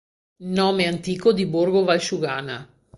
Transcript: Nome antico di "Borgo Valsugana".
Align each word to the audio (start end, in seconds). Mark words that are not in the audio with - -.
Nome 0.55 0.87
antico 0.87 1.31
di 1.31 1.45
"Borgo 1.45 1.83
Valsugana". 1.83 2.67